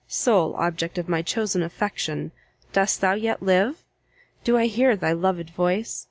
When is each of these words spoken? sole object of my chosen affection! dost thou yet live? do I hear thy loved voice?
sole 0.07 0.55
object 0.55 0.97
of 0.97 1.07
my 1.07 1.21
chosen 1.21 1.61
affection! 1.61 2.31
dost 2.73 3.01
thou 3.01 3.13
yet 3.13 3.43
live? 3.43 3.83
do 4.43 4.57
I 4.57 4.65
hear 4.65 4.95
thy 4.95 5.11
loved 5.11 5.51
voice? 5.51 5.99